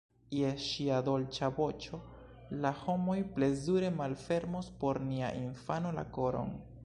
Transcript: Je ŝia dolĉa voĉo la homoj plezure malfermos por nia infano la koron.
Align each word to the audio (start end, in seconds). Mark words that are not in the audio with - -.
Je 0.35 0.47
ŝia 0.67 0.95
dolĉa 1.07 1.49
voĉo 1.59 1.99
la 2.63 2.71
homoj 2.79 3.17
plezure 3.37 3.93
malfermos 4.01 4.73
por 4.85 5.03
nia 5.11 5.33
infano 5.43 5.93
la 5.99 6.07
koron. 6.19 6.57